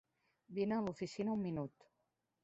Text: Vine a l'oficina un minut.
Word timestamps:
Vine 0.57 0.77
a 0.77 0.79
l'oficina 0.85 1.35
un 1.39 1.43
minut. 1.49 1.85